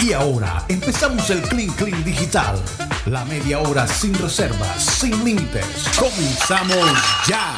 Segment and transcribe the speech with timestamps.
[0.00, 2.56] Y ahora empezamos el Clean Clean Digital.
[3.06, 5.66] La media hora sin reservas, sin límites.
[5.98, 6.86] Comenzamos
[7.26, 7.56] ya.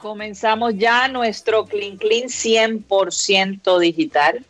[0.00, 4.44] Comenzamos ya nuestro Clean Clean 100% digital.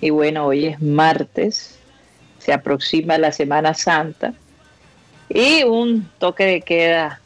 [0.00, 1.78] Y bueno, hoy es martes,
[2.38, 4.34] se aproxima la Semana Santa
[5.28, 7.20] y un toque de queda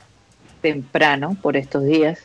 [0.60, 2.20] temprano por estos días.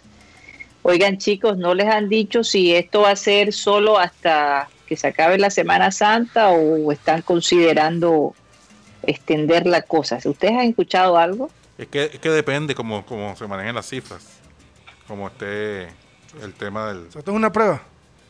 [0.89, 5.07] Oigan chicos, ¿no les han dicho si esto va a ser solo hasta que se
[5.07, 8.33] acabe la Semana Santa o están considerando
[9.03, 10.17] extender la cosa?
[10.23, 11.49] ¿Ustedes han escuchado algo?
[11.77, 14.25] Es que, es que depende cómo, cómo se manejen las cifras,
[15.09, 15.87] como esté
[16.41, 17.07] el tema del...
[17.07, 17.81] Esto es una prueba.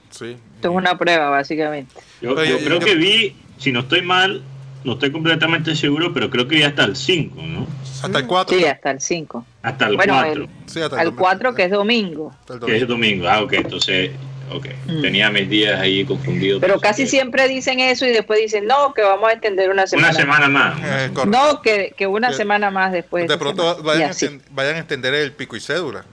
[0.09, 0.35] Sí.
[0.55, 1.93] Esto es una prueba, básicamente.
[2.23, 4.41] Yo, Oye, yo yo- creo yo- que vi, si no estoy mal,
[4.83, 7.67] no estoy completamente seguro, pero creo que vi hasta el 5, ¿no?
[8.03, 8.57] Hasta el 4.
[8.57, 9.45] Sí, hasta el 5.
[9.63, 12.33] Hasta el Bueno, 4, el- Sí, hasta el 4 que es domingo.
[12.65, 13.27] que es domingo.
[13.27, 14.11] Ah, ok, entonces,
[14.51, 14.67] ok.
[14.85, 15.01] Mm.
[15.01, 16.61] Tenía mis días ahí confundidos.
[16.61, 19.87] Pero casi eh, siempre dicen eso y después dicen, no, que vamos a extender una
[19.87, 20.09] semana.
[20.09, 20.77] Una semana más.
[20.77, 21.13] una Eh, semana.
[21.13, 21.25] correcto.
[21.53, 23.27] No, que, que una Que- semana más después.
[23.27, 23.83] de pronto semana.
[23.87, 26.05] Vayan a, vayan a extender el pico y cédula.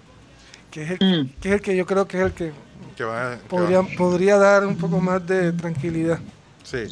[0.70, 1.30] Que es, el, Mm.
[1.40, 2.50] que es el que yo creo que es el que
[2.96, 6.18] Que va, que podría, va- podría dar un poco más de tranquilidad.
[6.64, 6.84] Sí.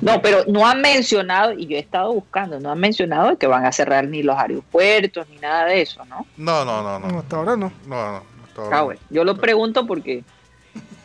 [0.00, 3.64] No, pero no han mencionado, y yo he estado buscando, no han mencionado que van
[3.66, 6.26] a cerrar ni los aeropuertos ni nada de eso, ¿no?
[6.36, 7.18] No, no, no, No, no.
[7.20, 7.70] hasta ahora no.
[7.86, 8.22] No, no.
[8.46, 10.24] hasta ahora Ah, bueno, yo lo pregunto porque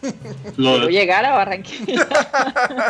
[0.58, 2.08] Lo- quiero llegar a Barranquilla.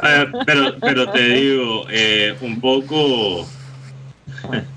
[0.03, 3.45] Eh, pero, pero te digo, eh, un poco.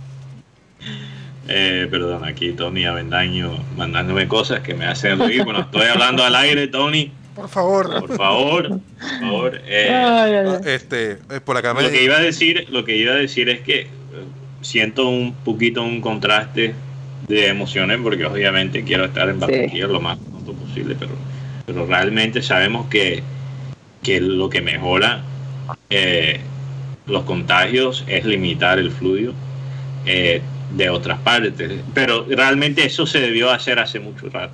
[1.50, 5.44] Eh, perdón, aquí Tony Avendaño mandándome cosas que me hacen reír.
[5.44, 7.10] Bueno, estoy hablando al aire, Tony.
[7.38, 8.00] Por favor.
[8.00, 9.60] Por favor, por favor.
[9.66, 10.72] eh, Ay, ay, Ah, ay.
[10.72, 13.48] Este, eh, por acá me lo que iba a decir, lo que iba a decir
[13.48, 13.86] es que eh,
[14.60, 16.74] siento un poquito un contraste
[17.28, 21.12] de emociones porque obviamente quiero estar en Barranquilla lo más pronto posible, pero,
[21.66, 23.22] pero realmente sabemos que,
[24.02, 25.22] que lo que mejora
[25.90, 26.40] eh,
[27.06, 29.32] los contagios es limitar el fluido
[30.06, 30.40] eh,
[30.76, 31.54] de otras partes,
[31.94, 34.52] pero realmente eso se debió hacer hace mucho rato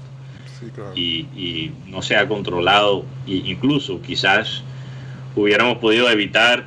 [0.59, 0.93] Sí, claro.
[0.95, 4.63] y, y no se ha controlado e incluso quizás
[5.37, 6.65] hubiéramos podido evitar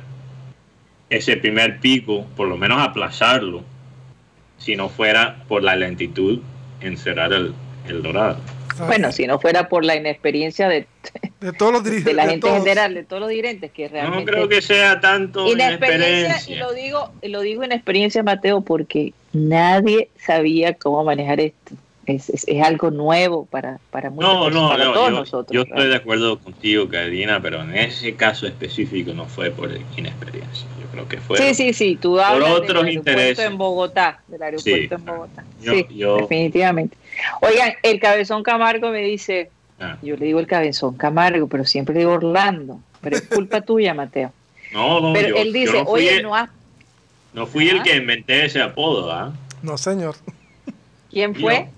[1.10, 3.62] ese primer pico, por lo menos aplazarlo,
[4.58, 6.40] si no fuera por la lentitud
[6.80, 7.54] en cerrar el,
[7.88, 8.38] el dorado.
[8.86, 10.86] Bueno, si no fuera por la inexperiencia de,
[11.40, 12.14] de todos los de dirigentes.
[12.14, 12.64] la de gente en todos.
[12.64, 14.30] general, de todos los dirigentes, que No realmente...
[14.30, 16.58] creo que sea tanto Inexperiencia, y inexperiencia.
[16.58, 21.74] lo digo, y lo digo en experiencia, Mateo, porque nadie sabía cómo manejar esto.
[22.08, 25.54] Es, es, es algo nuevo para, para, muchas No, no, para no, todos yo, nosotros.
[25.54, 30.66] yo estoy de acuerdo contigo, Karina, pero en ese caso específico no fue por inexperiencia.
[30.80, 33.44] Yo creo que fue Sí, sí, sí, tú hablas otros del aeropuerto intereses.
[33.44, 35.02] en Bogotá, del aeropuerto Sí.
[35.02, 35.44] en Bogotá.
[35.60, 36.96] Yo- sí, yo- definitivamente.
[37.42, 39.98] Oigan, el Cabezón Camargo me dice, Ah.
[40.00, 43.92] yo le digo el Cabezón Camargo, pero siempre le digo Orlando, pero es culpa tuya,
[43.92, 44.32] Mateo.
[44.72, 46.48] No, no, Pero yo, él dice, oye, el, no has...
[47.34, 47.82] no fui el Ah.
[47.82, 49.32] que inventé ese apodo, ¿ah?
[49.62, 50.16] No, señor.
[51.10, 51.68] ¿Quién fue?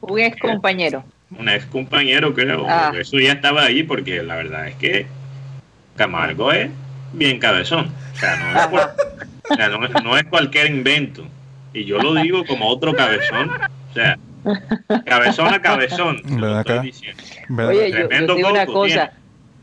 [0.00, 1.04] Un ex compañero.
[1.38, 2.66] un ex compañero, creo.
[2.68, 2.92] Ah.
[2.98, 5.06] Eso ya estaba ahí porque la verdad es que
[5.96, 6.70] Camargo es
[7.12, 7.92] bien cabezón.
[8.14, 8.94] O sea, no es, por-
[9.50, 11.24] o sea, no es- no es cualquier invento.
[11.72, 13.50] Y yo lo digo como otro cabezón.
[13.90, 14.18] O sea,
[15.06, 16.20] cabezón a cabezón.
[16.36, 16.82] lo estoy acá.
[16.82, 17.22] diciendo.
[17.48, 17.72] ¿Verdad?
[17.72, 17.90] Oye,
[18.26, 19.12] yo, digo una cosa,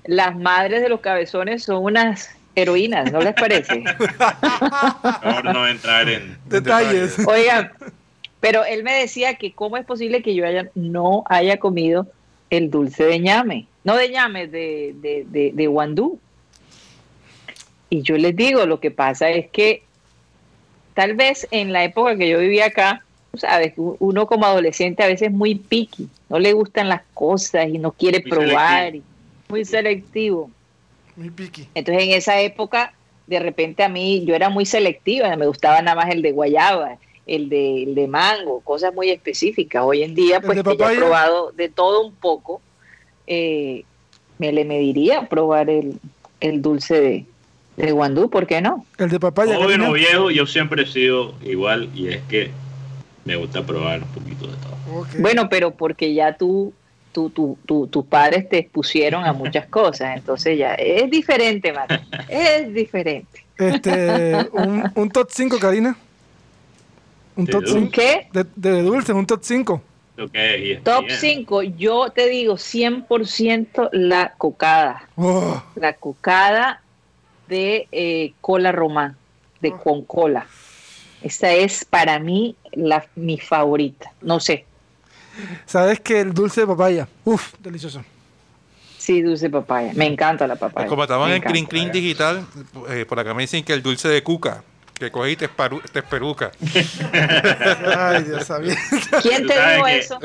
[0.05, 3.83] las madres de los cabezones son unas heroínas, ¿no les parece?
[5.23, 6.37] Mejor no entrar en...
[6.45, 7.19] Detalles.
[7.27, 7.71] Oigan,
[8.39, 12.07] pero él me decía que cómo es posible que yo haya, no haya comido
[12.49, 16.19] el dulce de ñame, no de ñame, de, de, de, de guandú.
[17.89, 19.83] Y yo les digo, lo que pasa es que
[20.93, 23.03] tal vez en la época que yo vivía acá,
[23.35, 27.77] sabes, uno como adolescente a veces es muy picky, no le gustan las cosas y
[27.77, 29.03] no quiere Muy probar, y
[29.47, 30.49] muy selectivo.
[31.15, 31.67] Muy piqui.
[31.75, 32.93] Entonces en esa época,
[33.25, 36.97] de repente a mí, yo era muy selectiva, me gustaba nada más el de guayaba,
[37.27, 39.83] el de, el de mango, cosas muy específicas.
[39.85, 42.61] Hoy en día, ¿El pues que ya he probado de todo un poco,
[43.27, 43.83] eh,
[44.39, 45.99] me le mediría probar el,
[46.39, 47.25] el dulce de,
[47.75, 48.85] de guandú, ¿por qué no?
[48.97, 49.55] El de papaya.
[49.55, 49.89] Joven Karina.
[49.89, 52.51] o viejo, yo siempre he sido igual y es que
[53.25, 54.99] me gusta probar un poquito de todo.
[55.01, 55.07] Ok.
[55.19, 56.71] Bueno, pero porque ya tú,
[57.11, 61.99] tú, tú, tú- tus padres te expusieron a muchas cosas, entonces ya es diferente, Mate,
[62.29, 63.43] es diferente.
[63.57, 65.97] Este, un, un top 5, Karina.
[67.37, 67.79] Un ¿De top dulce?
[67.79, 67.91] 5.
[67.91, 68.27] ¿Qué?
[68.33, 69.81] De, de dulces, un top 5.
[70.17, 71.19] Lo que es Top ESPN.
[71.19, 75.07] 5, yo te digo 100% la cocada.
[75.15, 76.81] Oh, La cocada
[77.47, 79.15] de eh, cola román,
[79.61, 79.77] de Oh.
[79.77, 80.47] con cola.
[81.21, 84.11] Esa es para mí la, mi favorita.
[84.21, 84.65] No sé.
[85.65, 87.07] Sabes que el dulce de papaya.
[87.23, 88.03] Uf, delicioso.
[88.97, 89.93] Sí, dulce papaya.
[89.95, 90.87] Me encanta la papaya.
[90.87, 91.65] Como estaban Me en Clean.
[91.65, 92.45] Clean Digital,
[92.89, 94.63] eh, por acá me dicen que el dulce de cuca,
[94.99, 96.51] que cogí te, esparu- te esperuca.
[97.97, 98.75] Ay, Dios sabía.
[99.21, 100.19] ¿Quién te dijo que- eso?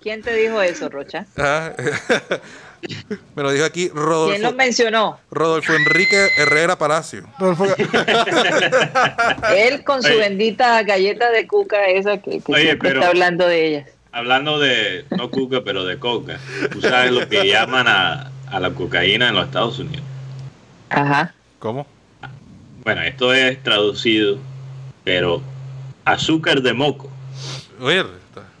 [0.00, 1.24] ¿Quién te dijo eso, Rocha?
[1.38, 1.72] Ah,
[3.34, 5.18] me lo dijo aquí ¿Quién lo Rodolfo, mencionó?
[5.30, 7.24] Rodolfo Enrique Herrera Palacio.
[7.38, 7.64] Rodolfo,
[9.56, 10.18] Él con su Oye.
[10.18, 13.88] bendita galleta de cuca esa que, que Oye, siempre pero- está hablando de ellas.
[14.12, 16.38] Hablando de, no cuca, pero de coca.
[16.70, 20.04] Tú sabes lo que llaman a, a la cocaína en los Estados Unidos.
[20.90, 21.34] Ajá.
[21.58, 21.84] ¿Cómo?
[22.84, 24.38] Bueno, esto es traducido,
[25.04, 25.40] pero
[26.04, 27.10] azúcar de moco.
[27.80, 28.04] Oye,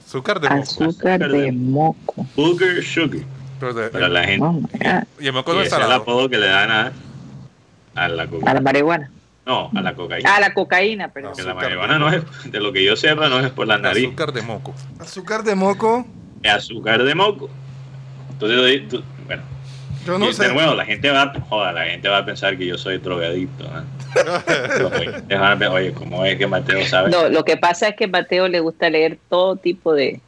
[0.06, 0.62] azúcar de moco.
[0.62, 0.88] Azúcar
[1.22, 2.26] Azúcar de de- moco.
[2.34, 3.20] Booger sugar.
[3.60, 4.44] Pero de- Para la gente.
[4.44, 4.60] Oh,
[5.20, 6.92] y el moco no es el apodo que le dan a,
[7.94, 8.60] a la A la cocaína.
[8.60, 9.10] marihuana.
[9.46, 10.34] No, a la cocaína.
[10.34, 11.34] Ah, la cocaína, perdón.
[11.36, 11.64] Que la azúcar.
[11.68, 14.06] marihuana no es, de lo que yo sepa, no es por la nariz.
[14.06, 14.74] Azúcar de moco.
[14.98, 16.06] azúcar de moco.
[16.44, 17.50] Azúcar de moco.
[18.30, 19.42] Entonces, tú- bueno,
[20.06, 20.48] Yo no y sé.
[20.48, 23.64] de nuevo, la gente va, joder, la gente va a pensar que yo soy drogadicto.
[23.74, 23.80] ¿no?
[24.34, 27.10] A pensar, Oye, ¿cómo es que Mateo sabe?
[27.10, 30.20] No, lo que pasa es que a Mateo le gusta leer todo tipo de,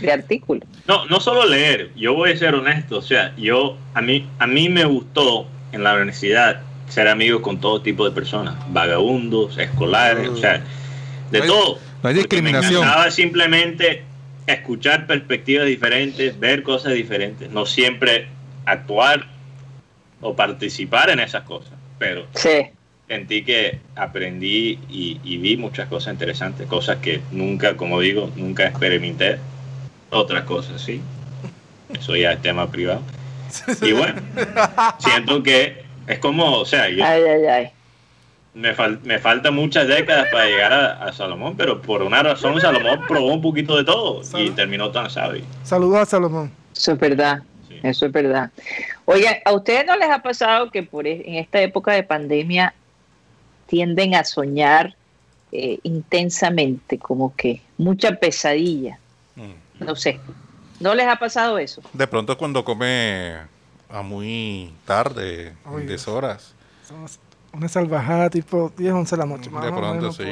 [0.00, 0.64] de artículos.
[0.86, 4.46] No, no solo leer, yo voy a ser honesto, o sea, yo a mí a
[4.46, 10.28] mí me gustó en la universidad ser amigo con todo tipo de personas, vagabundos, escolares,
[10.28, 10.62] o sea,
[11.30, 11.78] de No hay- todo.
[12.02, 12.72] no hay discriminación.
[12.74, 14.04] Me encantaba simplemente
[14.46, 18.28] escuchar perspectivas diferentes, ver cosas diferentes, no siempre
[18.66, 19.26] actuar
[20.20, 22.66] o participar en esas cosas, pero Sí.
[23.08, 28.66] sentí que aprendí y, y vi muchas cosas interesantes, cosas que nunca, como digo, nunca
[28.66, 29.38] experimenté.
[30.10, 31.00] Otras cosas, sí.
[31.98, 33.02] Eso ya es tema privado.
[33.82, 34.20] Y bueno,
[34.98, 37.68] siento que es como, o sea, yo- Ay, ay, ay.
[38.54, 42.60] me, fal- me faltan muchas décadas para llegar a, a Salomón, pero por una razón
[42.60, 45.44] Salomón probó un poquito de todo y terminó tan sabio.
[45.62, 46.50] Saludos a Salomón.
[46.74, 47.42] Eso es verdad.
[47.82, 48.50] Eso es verdad.
[49.04, 52.74] Oigan, ¿a ustedes no les ha pasado que por e- en esta época de pandemia
[53.66, 54.94] tienden a soñar
[55.52, 58.98] eh, intensamente, como que mucha pesadilla?
[59.36, 59.84] Mm.
[59.84, 60.20] No sé.
[60.80, 61.82] ¿No les ha pasado eso?
[61.92, 63.34] De pronto cuando come
[63.88, 66.54] a muy tarde, Ay, en.
[66.86, 67.18] Somos
[67.52, 69.50] Una salvajada tipo 10, 11 de la noche.
[69.50, 70.24] más De pronto, sí.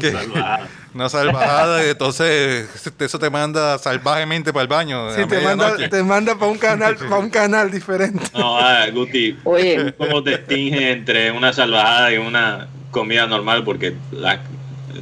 [0.00, 0.68] Salvajada.
[0.94, 2.68] Una salvajada y entonces
[2.98, 5.10] eso te manda salvajemente para el baño.
[5.14, 8.24] Sí, te manda, te manda para un canal, para un canal diferente.
[8.34, 13.64] No, ah, Guti, Oye, ¿cómo te distingue entre una salvajada y una comida normal?
[13.64, 14.40] Porque la,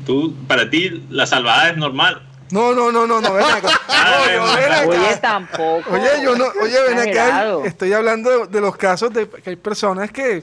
[0.06, 2.23] tú, para ti la salvajada es normal.
[2.50, 3.69] No, no, no, no, no, ven acá.
[3.91, 4.87] No, no, ven acá.
[4.88, 5.91] oye, tampoco.
[5.93, 9.56] Oye, yo no, oye, ven acá, estoy hablando de, de los casos de que hay
[9.56, 10.43] personas que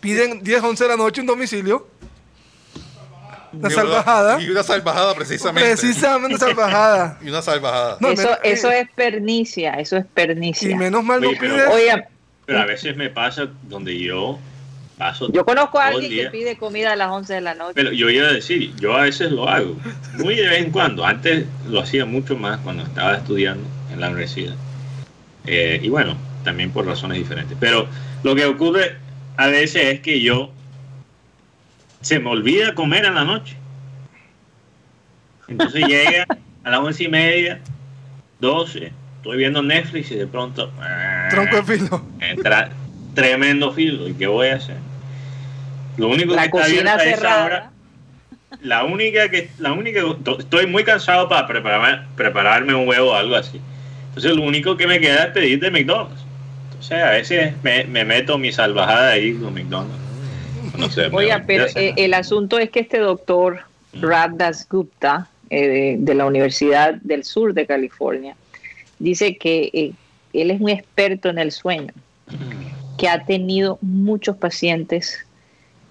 [0.00, 1.86] piden 10, 11 de la noche un domicilio.
[3.52, 4.40] Una salvajada.
[4.42, 5.70] Y una salvajada, precisamente.
[5.70, 7.18] Precisamente una salvajada.
[7.22, 7.96] Y una salvajada.
[8.00, 10.70] No, eso, me- eso es pernicia, eso es pernicia.
[10.70, 11.68] Y menos mal no Oye, pero- pides.
[11.70, 12.04] Oigan,
[12.46, 14.38] Pero a veces me pasa donde yo
[14.98, 15.30] paso.
[15.32, 17.72] yo conozco a alguien que pide comida a las 11 de la noche.
[17.74, 19.76] Pero yo iba a decir, yo a veces lo hago,
[20.14, 21.06] muy de vez en cuando.
[21.06, 24.54] Antes lo hacía mucho más cuando estaba estudiando en la universidad.
[25.46, 27.56] Eh, y bueno, también por razones diferentes.
[27.58, 27.86] Pero
[28.22, 28.96] lo que ocurre
[29.36, 30.50] a veces es que yo
[32.00, 33.56] se me olvida comer en la noche.
[35.46, 36.26] Entonces llega
[36.64, 37.60] a las once y media,
[38.40, 40.70] doce, estoy viendo Netflix y de pronto
[41.30, 42.02] Tronco de filo.
[42.20, 42.70] entra
[43.14, 44.08] tremendo filo.
[44.08, 44.76] ¿Y qué voy a hacer?
[45.98, 47.72] Lo único la que cocina cerrada.
[48.62, 50.00] la única que, la única,
[50.38, 53.60] estoy muy cansado para preparar, prepararme un huevo o algo así.
[54.08, 56.24] Entonces lo único que me queda es pedir de McDonald's.
[56.66, 59.98] Entonces a veces me, me meto mi salvajada ahí con McDonald's.
[60.78, 63.60] No sé, Oiga, pero eh, el asunto es que este doctor
[63.94, 68.36] Raddas Gupta eh, de, de la Universidad del Sur de California
[68.98, 69.92] dice que eh,
[70.32, 71.92] él es un experto en el sueño,
[72.96, 75.26] que ha tenido muchos pacientes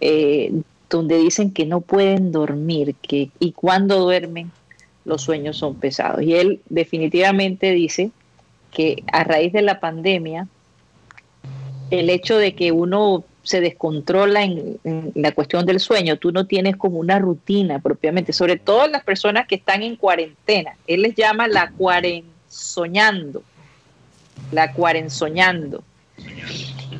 [0.01, 0.51] eh,
[0.89, 4.51] donde dicen que no pueden dormir que, y cuando duermen
[5.05, 6.21] los sueños son pesados.
[6.21, 8.11] Y él definitivamente dice
[8.71, 10.47] que a raíz de la pandemia,
[11.91, 16.45] el hecho de que uno se descontrola en, en la cuestión del sueño, tú no
[16.45, 20.75] tienes como una rutina propiamente, sobre todo las personas que están en cuarentena.
[20.85, 23.41] Él les llama la cuarensoñando,
[24.51, 25.83] la cuarensoñando.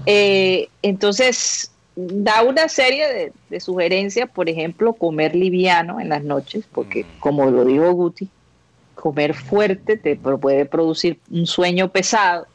[0.05, 6.63] Eh, entonces, da una serie de, de sugerencias, por ejemplo, comer liviano en las noches,
[6.71, 8.29] porque como lo dijo Guti,
[8.93, 12.45] comer fuerte te puede producir un sueño pesado.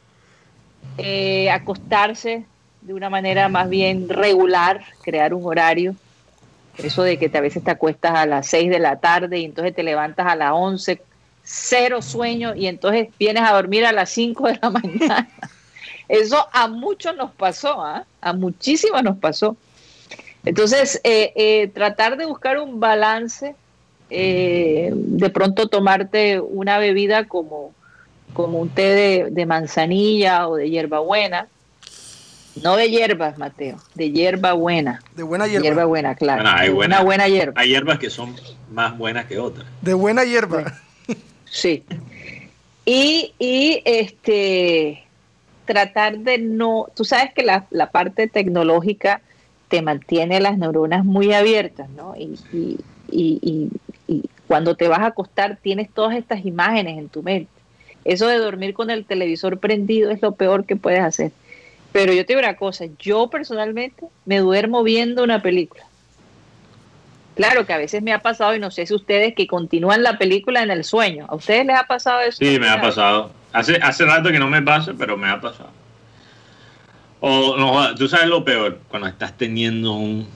[0.97, 2.45] Eh, acostarse
[2.81, 5.95] de una manera más bien regular, crear un horario.
[6.77, 9.45] Eso de que te- a veces te acuestas a las 6 de la tarde y
[9.45, 11.01] entonces te levantas a las 11
[11.45, 15.27] cero sueño y entonces vienes a dormir a las 5 de la mañana.
[16.13, 18.05] Eso a muchos nos pasó, ¿ah?
[18.21, 19.57] a muchísimas nos pasó.
[20.45, 23.55] Entonces, eh, eh, tratar de buscar un balance,
[24.11, 27.73] eh, de pronto tomarte una bebida como,
[28.33, 31.47] como un té de, manzanilla o de hierbabuena,
[32.61, 35.01] no de hierbas, Mateo, de hierba buena.
[35.15, 35.85] De buena hierba.
[35.85, 36.43] buena, claro.
[36.45, 37.59] hay buena, una buena hierba.
[37.59, 38.35] Hay hierbas que son
[38.71, 39.65] más buenas que otras.
[39.81, 40.79] De buena hierba.
[41.45, 41.83] Sí.
[42.85, 45.02] Y, y este
[45.65, 49.21] tratar de no, tú sabes que la, la parte tecnológica
[49.69, 52.15] te mantiene las neuronas muy abiertas, ¿no?
[52.15, 52.77] Y, y,
[53.09, 53.69] y,
[54.07, 57.51] y, cuando te vas a acostar tienes todas estas imágenes en tu mente.
[58.05, 61.31] Eso de dormir con el televisor prendido es lo peor que puedes hacer.
[61.91, 65.85] Pero yo te digo una cosa, yo personalmente me duermo viendo una película.
[67.35, 70.17] Claro que a veces me ha pasado, y no sé si ustedes que continúan la
[70.17, 71.25] película en el sueño.
[71.29, 72.37] ¿A ustedes les ha pasado eso?
[72.37, 73.31] Sí, me ha pasado.
[73.53, 75.71] Hace, hace rato que no me pasa, pero me ha pasado.
[77.21, 80.27] O no, tú sabes lo peor, cuando estás teniendo un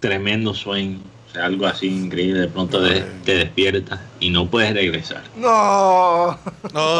[0.00, 0.98] tremendo sueño
[1.40, 2.80] algo así increíble, de pronto
[3.24, 5.22] te despiertas y no puedes regresar.
[5.36, 6.38] No.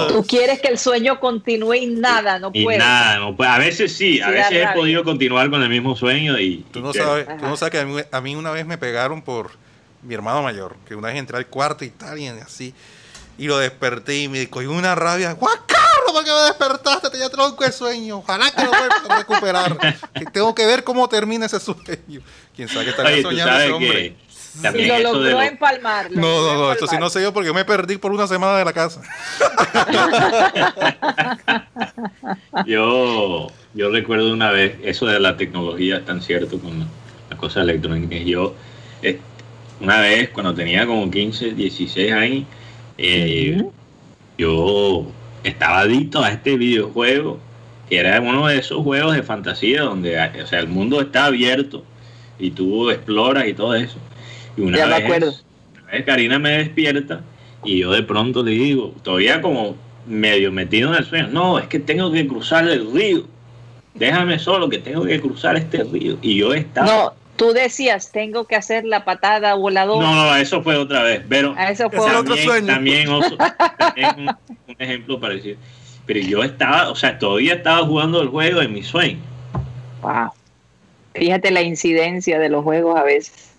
[0.09, 2.79] Tú quieres que el sueño continúe y nada, no puedes.
[2.79, 6.65] Nada, no A veces sí, a veces he podido continuar con el mismo sueño y...
[6.73, 9.53] Tú no, sabes, tú no sabes que a mí, una vez me pegaron por
[10.03, 12.75] mi hermano mayor, que una vez entré al cuarto y tal, y así,
[13.39, 15.33] y lo desperté y me cogí una rabia.
[15.33, 15.85] ¡Guaca!
[16.15, 17.11] ¿por qué me despertaste?
[17.11, 18.19] Tenía tronco de sueño.
[18.19, 19.77] Ojalá que lo pueda recuperar.
[20.15, 22.21] que tengo que ver cómo termina ese sueño.
[22.55, 24.17] Quién sabe qué estaría soñando ese hombre.
[24.75, 26.13] y lo logró empalmar.
[26.13, 28.65] no, no, no, esto sí no sé yo porque me perdí por una semana de
[28.65, 29.03] la casa.
[32.67, 36.87] yo, yo recuerdo una vez, eso de la tecnología es tan cierto con
[37.29, 38.21] las cosas electrónicas.
[38.25, 38.55] Yo,
[39.03, 39.19] eh,
[39.81, 42.45] una vez, cuando tenía como 15, 16 años,
[42.99, 43.65] eh,
[44.39, 45.07] yo
[45.43, 47.39] estaba adicto a este videojuego,
[47.89, 51.85] que era uno de esos juegos de fantasía donde o sea, el mundo está abierto
[52.39, 53.99] y tú exploras y todo eso.
[54.57, 55.45] Y una, vez,
[56.05, 57.21] Karina me despierta
[57.65, 61.67] y yo de pronto le digo, todavía como medio metido en el sueño, no, es
[61.67, 63.27] que tengo que cruzar el río.
[63.95, 66.19] Déjame solo que tengo que cruzar este río.
[66.21, 66.87] Y yo estaba...
[66.87, 70.07] No, tú decías, tengo que hacer la patada voladora.
[70.07, 71.23] No, no, eso fue otra vez.
[71.29, 72.67] Pero ah, eso fue otro sueño.
[72.67, 73.37] También, otro,
[73.79, 74.29] también
[74.69, 75.57] un ejemplo parecido.
[76.07, 79.21] Pero yo estaba, o sea, todavía estaba jugando el juego en mi sueño.
[80.03, 80.31] Wow.
[81.15, 83.53] Fíjate la incidencia de los juegos a veces.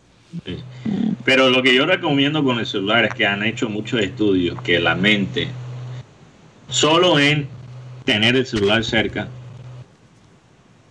[1.24, 4.79] Pero lo que yo recomiendo con el celular es que han hecho muchos estudios que
[4.79, 5.48] la mente,
[6.70, 7.48] solo en
[8.03, 9.29] tener el celular cerca,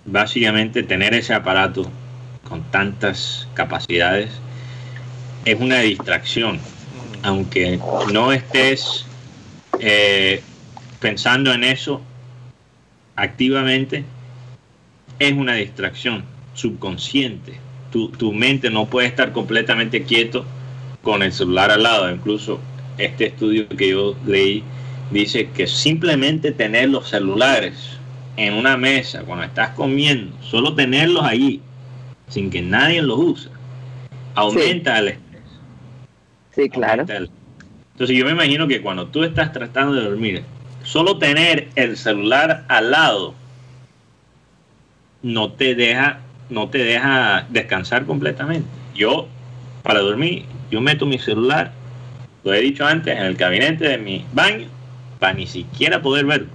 [0.06, 1.88] básicamente tener ese aparato
[2.48, 4.30] con tantas capacidades,
[5.44, 6.58] es una distracción.
[7.22, 7.78] Aunque
[8.12, 9.06] no estés
[9.80, 10.42] eh,
[11.00, 12.00] pensando en eso
[13.16, 14.04] activamente,
[15.18, 16.24] es una distracción
[16.54, 17.54] subconsciente.
[17.90, 20.44] Tu, tu, mente no puede estar completamente quieto
[21.02, 22.10] con el celular al lado.
[22.10, 22.60] Incluso
[22.98, 24.62] este estudio que yo leí
[25.10, 27.74] dice que simplemente tener los celulares
[28.36, 31.60] en una mesa cuando estás comiendo, solo tenerlos ahí,
[32.28, 33.48] sin que nadie los use,
[34.34, 35.42] aumenta el estrés.
[36.54, 37.02] Sí, claro.
[37.02, 40.42] Entonces yo me imagino que cuando tú estás tratando de dormir,
[40.82, 43.34] solo tener el celular al lado
[45.22, 48.68] no te deja, no te deja descansar completamente.
[48.94, 49.26] Yo,
[49.82, 51.72] para dormir, yo meto mi celular,
[52.44, 54.66] lo he dicho antes, en el gabinete de mi baño,
[55.18, 56.48] para ni siquiera poder verlo.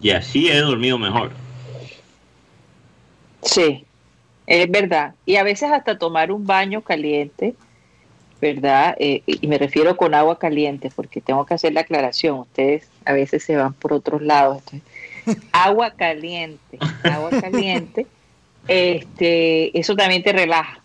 [0.00, 1.30] Y así he dormido mejor.
[3.42, 3.84] Sí,
[4.46, 5.14] es verdad.
[5.26, 7.54] Y a veces hasta tomar un baño caliente
[8.40, 8.96] ¿verdad?
[8.98, 13.12] Eh, y me refiero con agua caliente, porque tengo que hacer la aclaración, ustedes a
[13.12, 14.62] veces se van por otros lados.
[15.52, 18.06] agua caliente, agua caliente,
[18.66, 20.80] este, eso también te relaja.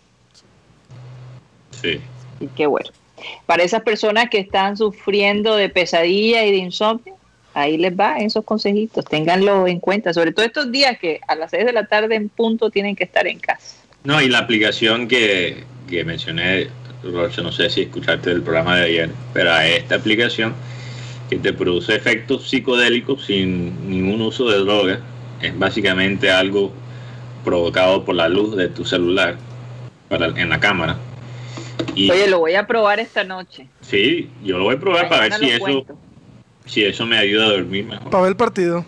[1.81, 2.01] Sí.
[2.39, 2.89] Y qué bueno.
[3.45, 7.14] Para esas personas que están sufriendo de pesadilla y de insomnio,
[7.55, 11.51] ahí les va esos consejitos, ténganlo en cuenta, sobre todo estos días que a las
[11.51, 13.77] 6 de la tarde en punto tienen que estar en casa.
[14.03, 16.67] No, y la aplicación que, que mencioné
[17.03, 20.53] no sé si escuchaste el programa de ayer, pero a esta aplicación
[21.29, 25.00] que te produce efectos psicodélicos sin ningún uso de droga,
[25.41, 26.71] es básicamente algo
[27.43, 29.38] provocado por la luz de tu celular
[30.09, 30.97] para, en la cámara.
[31.93, 33.67] Y, Oye, lo voy a probar esta noche.
[33.81, 35.85] Sí, yo lo voy a probar para ver si eso,
[36.65, 38.10] si eso me ayuda a dormir mejor.
[38.10, 38.86] Para ver el partido.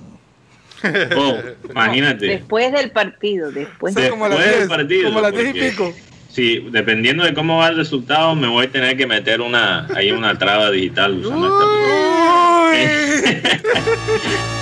[1.15, 1.38] Oh,
[1.69, 2.25] imagínate.
[2.27, 5.10] después del partido, después, después del partido.
[5.10, 5.93] Como las 10 y pico.
[6.29, 10.12] Sí, dependiendo de cómo va el resultado, me voy a tener que meter una ahí
[10.12, 11.65] una traba digital usando esta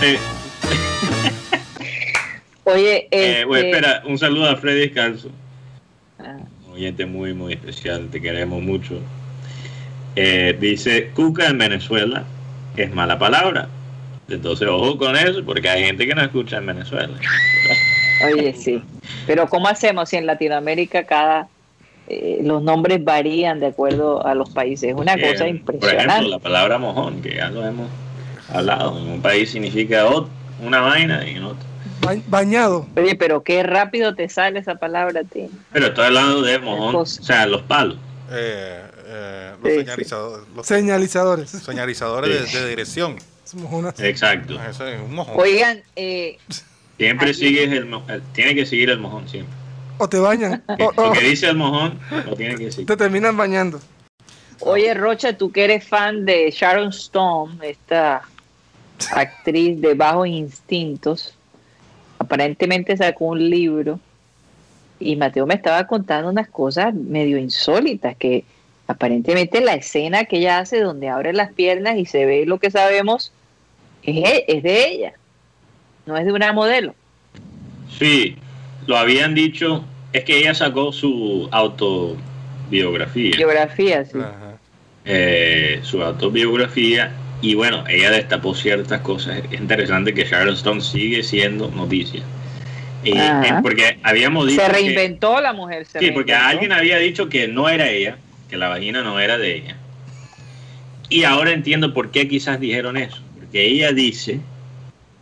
[0.01, 0.17] Uy.
[2.63, 5.29] Oye, Eh, bueno, este, espera, un saludo a Freddy Descalzo.
[6.19, 8.99] ah, Un oyente muy, muy especial, te queremos mucho.
[10.15, 12.23] Eh, dice, Cuca en Venezuela
[12.83, 13.67] es mala palabra.
[14.27, 17.13] Entonces, ojo con eso, porque hay gente que no escucha en Venezuela.
[18.25, 18.81] Oye, sí.
[19.27, 21.47] Pero ¿cómo hacemos si en Latinoamérica cada
[22.07, 24.89] eh, los nombres varían de acuerdo a los países?
[24.89, 26.05] Es una cosa Por impresionante.
[26.05, 27.87] ejemplo, la palabra mojón, que ya lo hemos
[28.51, 28.97] hablado.
[28.97, 30.27] En un país significa ot-
[30.61, 31.65] una vaina y en otro.
[32.01, 32.87] Ba- bañado.
[32.95, 35.47] Oye, pero qué rápido te sale esa palabra a ti.
[35.71, 37.97] Pero estoy hablando de mojón, o sea, los palos.
[38.31, 38.81] Eh,
[39.15, 41.49] eh, los, Sí, señalizadores, los Señalizadores.
[41.49, 43.15] señalizadores de, de dirección.
[43.45, 44.59] Somos Exacto.
[44.61, 45.35] Eso es un mojón.
[45.39, 46.37] Oigan, eh,
[46.97, 49.53] Siempre Aquí- sigues el, el- tiene que seguir el mojón siempre.
[49.97, 50.63] O te bañan.
[50.79, 52.87] O, o Lo que dice el mojón, lo tiene que seguir.
[52.87, 53.79] te terminan bañando.
[54.61, 58.23] oye Rocha, tú que eres fan de Sharon Stone, esta
[59.11, 61.35] actriz de bajos instintos,
[62.19, 63.99] aparentemente sacó un libro
[64.99, 68.45] y Mateo me estaba contando unas cosas medio insólitas que
[68.87, 72.69] aparentemente la escena que ella hace donde abre las piernas y se ve lo que
[72.71, 73.31] sabemos
[74.03, 75.13] es, e- es de ella,
[76.05, 76.93] no es de una modelo.
[77.97, 78.35] Sí,
[78.87, 84.17] lo habían dicho, es que ella sacó su autobiografía, Biografía, sí.
[84.19, 84.57] Ajá.
[85.05, 87.11] eh, su autobiografía,
[87.41, 89.41] y bueno, ella destapó ciertas cosas.
[89.51, 92.21] Es interesante que Sharon Stone sigue siendo noticia.
[93.03, 93.59] Y, Ajá.
[93.59, 95.85] eh, porque habíamos dicho Se que- reinventó la mujer.
[95.85, 98.17] se sí, porque alguien había dicho que no era ella,
[98.49, 99.77] que la vagina no era de ella.
[101.09, 103.21] Y ahora entiendo por qué quizás dijeron eso.
[103.37, 104.39] Porque ella dice,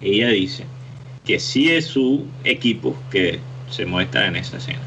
[0.02, 0.66] ella dice
[1.26, 3.40] que sí es su equipo que
[3.70, 4.82] se muestra en esa escena.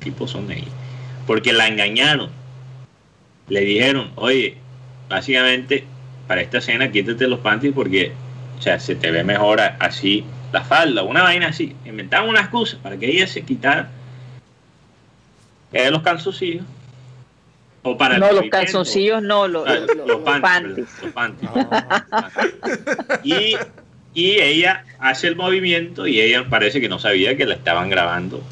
[0.00, 0.72] Equipos son de ella.
[1.26, 2.30] Porque la engañaron.
[3.48, 4.56] Le dijeron, oye,
[5.08, 5.84] básicamente
[6.26, 8.12] para esta escena quítate los panties porque
[8.58, 11.76] o sea, se te ve mejor así la falda, una vaina así.
[11.84, 13.90] Inventaron una excusa para que ella se quitara
[15.72, 16.64] eh, los calzoncillos.
[17.88, 20.42] O para el No, los calzoncillos no, los, Ah, los- los los panties.
[20.42, 21.50] panties, los panties.
[21.52, 22.30] Ah,
[23.22, 23.56] Y,
[24.12, 28.42] y ella hace el movimiento y ella parece que no sabía que la estaban grabando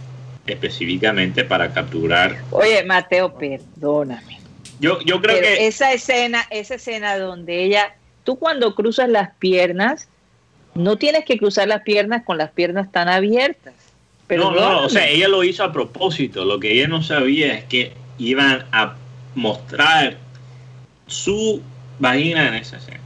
[0.46, 2.36] específicamente para capturar.
[2.50, 4.38] Oye, Mateo, perdóname.
[4.78, 9.34] Yo, yo creo Pero que esa escena, esa escena donde ella, tú cuando cruzas las
[9.38, 10.08] piernas,
[10.74, 13.74] no tienes que cruzar las piernas con las piernas tan abiertas.
[14.28, 16.44] no, no, o sea, ella lo hizo a propósito.
[16.44, 18.94] Lo que ella no sabía es que iban a
[19.34, 20.16] mostrar
[21.06, 21.62] su
[21.98, 23.00] vagina en esa escena.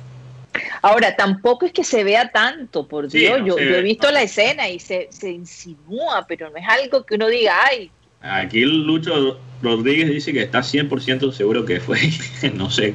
[0.83, 3.41] Ahora, tampoco es que se vea tanto, por Sí, Dios.
[3.41, 4.14] no yo, he visto no.
[4.14, 8.64] la escena y se, se insinúa, pero no es algo que uno diga, ay, Aquí
[8.64, 11.99] Lucho Rodríguez dice que está 100% seguro que fue.
[12.55, 12.95] no sé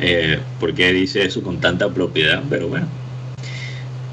[0.00, 2.88] eh, por qué dice eso con tanta propiedad, pero bueno.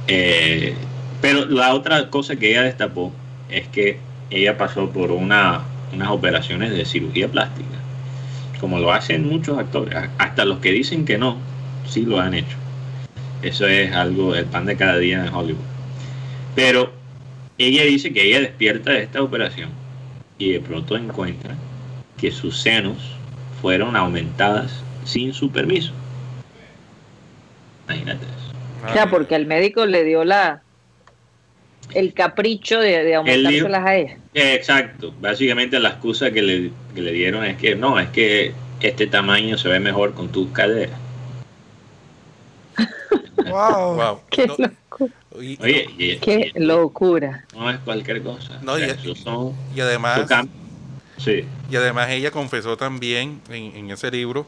[0.08, 0.76] Eh,
[1.22, 3.12] pero la otra cosa que ella destapó
[3.50, 3.98] es que
[4.30, 7.79] ella pasó por una, unas operaciones de cirugía plástica,
[8.60, 11.38] como lo hacen muchos actores, hasta los que dicen que no,
[11.88, 12.58] sí lo han hecho.
[13.42, 15.64] Eso es algo, el pan de cada día en Hollywood.
[16.56, 16.92] Pero
[17.58, 19.70] ella dice que ella despierta de esta operación
[20.38, 21.56] y de pronto encuentra
[22.18, 23.16] que sus senos
[23.62, 25.92] fueron aumentadas sin su permiso.
[27.86, 28.88] Imagínate eso.
[28.90, 30.64] o sea, porque el médico le dio la
[31.94, 34.18] el capricho de, de aumentárselas a ella.
[34.34, 35.14] Exacto.
[35.20, 39.58] Básicamente la excusa que le, que le dieron es que no, es que este tamaño
[39.58, 40.98] se ve mejor con tus caderas.
[43.50, 43.96] Wow.
[43.96, 44.22] Wow.
[44.30, 45.14] Qué No, locura.
[45.42, 47.46] y, Oye, y, Qué y- locura.
[47.56, 48.60] no es cualquier cosa.
[48.62, 50.22] No, O sea, son- y además,
[51.18, 51.46] sí.
[51.72, 54.46] y además ella confesó también en, en ese libro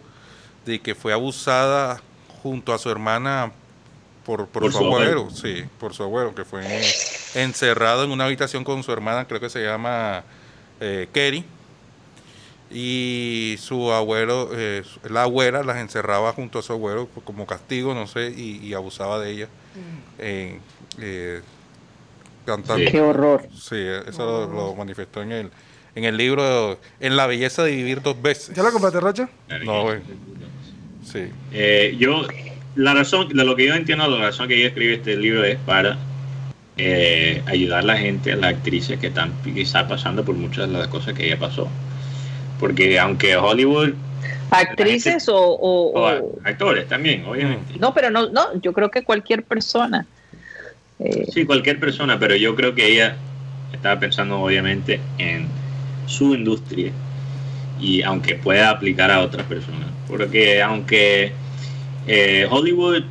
[0.66, 2.02] de que fue abusada
[2.44, 3.52] junto a su hermana
[4.26, 5.30] por, por, Por su, su abuelo, abuelo.
[5.36, 6.64] sí, por su abuelo, que fue
[7.36, 10.24] encerrado en una habitación con su hermana, creo que se llama
[10.80, 11.44] eh, Kerry,
[12.74, 18.08] y su abuelo, eh, la abuela las encerraba junto a su abuelo como castigo, no
[18.08, 19.48] sé, y, y abusaba de ella,
[20.20, 20.60] eh,
[21.00, 21.42] eh,
[22.46, 22.86] cantando.
[22.86, 22.92] Sí.
[22.92, 23.48] Qué horror.
[23.54, 23.76] Sí,
[24.08, 25.52] eso lo, lo manifestó en el,
[25.96, 28.56] en el libro En la belleza de vivir dos veces.
[28.56, 29.30] ¿Ya lo compraste, Rocha?
[29.66, 30.00] No, güey.
[31.04, 31.28] Sí.
[31.52, 32.26] Eh, yo,
[32.76, 35.58] la razón, de lo que yo entiendo, la razón que yo escribí este libro es
[35.58, 35.98] para
[36.78, 40.78] eh, ayudar a la gente, a las actrices que están quizá pasando por muchas de
[40.78, 41.68] las cosas que ella pasó.
[42.60, 43.94] Porque aunque Hollywood,
[44.52, 47.74] ¿Actrices o, o- o o- actores también, obviamente.
[47.80, 50.06] No, pero no, no, yo creo que cualquier persona.
[51.00, 53.16] Eh, Sí, cualquier persona, pero yo creo que ella
[53.74, 55.48] estaba pensando obviamente en
[56.06, 56.92] su industria
[57.80, 59.88] y aunque pueda aplicar a otras personas.
[60.08, 61.32] Porque aunque
[62.08, 63.04] eh, Hollywood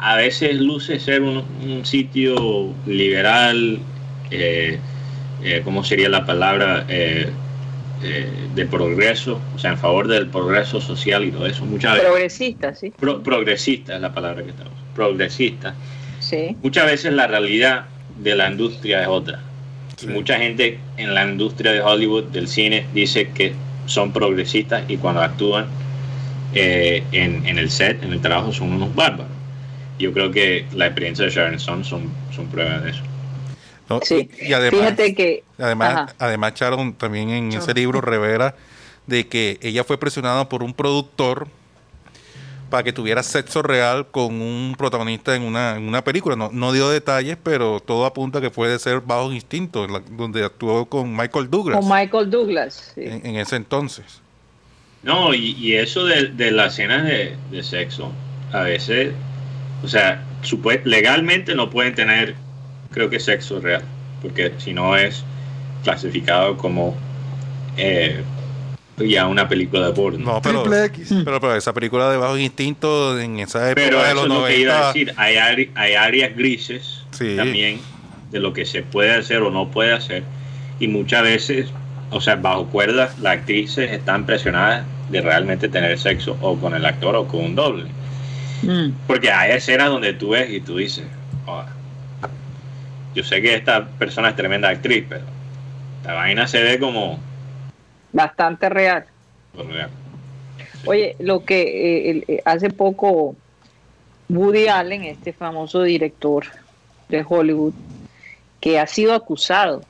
[0.00, 3.78] a veces luce ser un, un sitio liberal,
[4.30, 4.78] eh,
[5.42, 6.84] eh, ¿cómo sería la palabra?
[6.88, 7.30] Eh,
[8.04, 11.64] eh, de progreso, o sea, en favor del progreso social y todo eso.
[11.64, 12.92] Muchas veces, Progresista, sí.
[12.96, 14.72] pro- progresista es la palabra que estamos.
[14.94, 15.74] Progresista.
[16.20, 16.56] Sí.
[16.62, 17.86] Muchas veces la realidad
[18.22, 19.40] de la industria es otra.
[19.96, 20.06] Sí.
[20.06, 23.52] Mucha gente en la industria de Hollywood, del cine, dice que
[23.86, 25.66] son progresistas y cuando actúan
[26.54, 29.32] eh, en, en el set, en el trabajo, son unos bárbaros.
[29.98, 33.02] Yo creo que la experiencia de Sharon Stone son, son pruebas de eso.
[33.88, 34.00] ¿no?
[34.02, 34.30] Sí.
[34.40, 35.44] Y además, Fíjate que.
[35.58, 36.14] además, Ajá.
[36.18, 38.54] además Sharon también en ese libro revela
[39.06, 41.48] de que ella fue presionada por un productor
[42.70, 46.36] para que tuviera sexo real con un protagonista en una, en una película.
[46.36, 50.84] No, no dio detalles, pero todo apunta que puede ser Bajo Instinto, la- donde actuó
[50.84, 52.92] con Michael Douglas Con Michael Douglas.
[52.94, 53.00] sí.
[53.04, 54.20] en, en ese entonces.
[55.02, 58.12] No, y, y eso de, de las escenas de, de sexo,
[58.52, 59.12] a veces,
[59.82, 60.24] o sea,
[60.84, 62.34] legalmente no pueden tener,
[62.90, 63.82] creo que sexo real,
[64.22, 65.24] porque si no es
[65.84, 66.96] clasificado como
[67.76, 68.22] eh,
[68.98, 70.18] ya una película de porno.
[70.18, 74.14] No, pero, pero, pero esa película de Bajo Instinto en esa época Pero de eso
[74.14, 74.92] los es lo que iba a 90.
[74.92, 77.36] decir, hay, hay áreas grises Sí.
[77.36, 77.80] también
[78.32, 80.22] de lo que se puede hacer o no puede hacer,
[80.80, 81.68] y muchas veces,
[82.10, 86.84] o sea, bajo cuerdas, las actrices están presionadas de realmente tener sexo o con el
[86.86, 87.84] actor o con un doble.
[88.62, 88.90] Mm.
[89.06, 91.04] Porque hay escenas donde tú ves y tú dices,
[91.46, 91.62] "Oh,
[93.14, 95.24] yo sé que esta persona es tremenda actriz, pero
[96.04, 97.18] la vaina se ve como...
[98.12, 99.04] Bastante real.
[100.86, 103.36] Oye, lo que eh, el- eh, hace poco
[104.28, 106.44] Woody Allen, este famoso director
[107.08, 107.74] de Hollywood,
[108.60, 109.82] que ha sido acusado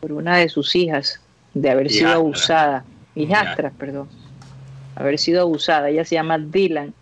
[0.00, 1.20] por una de sus hijas
[1.54, 4.08] de haber sido abusada, hijastra, perdón,
[4.96, 5.88] haber sido abusada.
[5.88, 6.92] Ella se llama Dylan,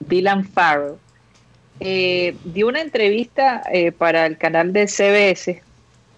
[0.00, 0.94] Dylan Farrell.
[1.80, 5.62] Eh, dio una entrevista eh, para el canal de CBS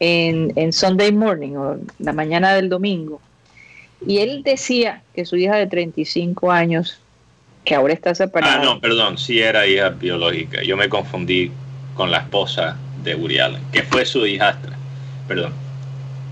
[0.00, 3.20] en, en Sunday Morning, o la mañana del domingo,
[4.06, 6.98] y él decía que su hija de 35 años,
[7.64, 10.62] que ahora está separada, Ah, no, perdón, sí era hija biológica.
[10.62, 11.50] Yo me confundí
[11.94, 14.76] con la esposa de Allen, que fue su hijastra.
[15.26, 15.52] Perdón.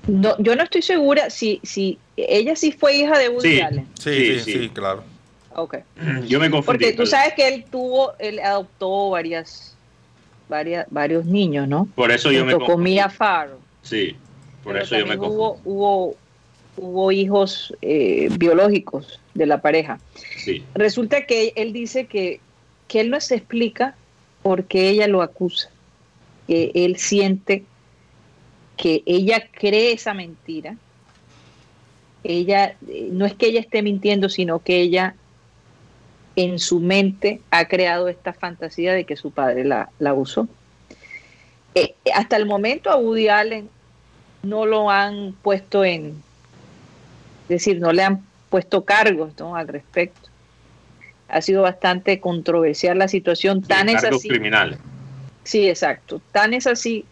[0.07, 3.61] No- yo no estoy segura si, si ella sí fue hija de Woody Sí.
[3.61, 3.87] Allen.
[3.99, 4.53] Sí, Sí, sí, sí.
[4.53, 5.03] sí, claro.
[5.55, 5.77] Ok.
[6.29, 6.65] Yo me confundí.
[6.85, 9.75] Porque tú sabes que él tuvo, él adoptó varias,
[10.49, 11.89] varias varios niños, ¿no?
[11.95, 12.91] Por eso yo me Junto confundí.
[12.93, 13.59] Mia Farrow.
[13.83, 14.17] Sí,
[14.63, 15.37] por Pero eso yo me confundí.
[15.37, 16.15] hubo, hubo,
[16.77, 19.99] hubo hijos eh, biológicos de la pareja.
[20.37, 20.63] Sí.
[20.75, 22.41] Resulta que él dice que,
[22.87, 23.95] que él no se explica
[24.43, 25.71] por qué ella lo acusa.
[26.47, 27.65] Que él siente
[28.77, 30.77] que ella cree esa mentira.
[32.25, 35.15] Ella, eh, no es que ella esté mintiendo, sino que ella
[36.35, 40.49] en su mente ha creado esta fantasía de que su padre la, la abusó.
[41.75, 43.71] Eh, hasta el momento a Woody Allen
[44.43, 46.23] no lo han puesto en,
[47.45, 49.57] es decir, no le han puesto cargos ¿no?
[49.57, 50.29] al respecto.
[51.29, 54.29] Ha sido bastante controversial la situación, tan es así.
[54.29, 54.79] criminales.
[55.43, 56.21] Sí, exacto.
[56.33, 57.05] Tan es así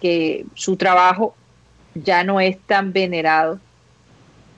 [0.00, 1.34] que su trabajo
[1.94, 3.58] ya no es tan venerado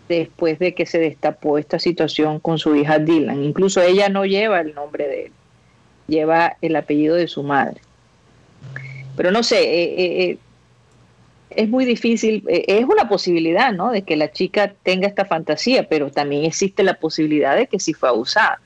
[0.08, 3.44] después de que se destapó esta situación con su hija Dylan.
[3.44, 5.32] Incluso ella no lleva el nombre de él,
[6.06, 7.80] lleva el apellido de su madre.
[9.16, 10.38] Pero no sé, eh, eh, eh,
[11.50, 13.90] es muy difícil, eh, es una posibilidad, ¿no?
[13.90, 17.94] De que la chica tenga esta fantasía, pero también existe la posibilidad de que sí
[17.94, 18.60] fue abusada.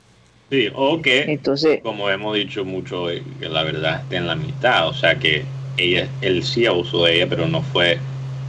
[0.49, 3.07] Sí, o que, Entonces, como hemos dicho mucho,
[3.39, 4.87] que la verdad está en la mitad.
[4.87, 5.43] O sea que
[5.77, 7.97] ella, él sí abusó de ella, pero no fue